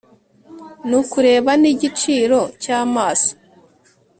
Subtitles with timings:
[0.87, 3.31] Nukureba n igiciro cy amaso